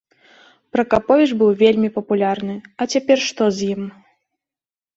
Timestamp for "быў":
1.41-1.51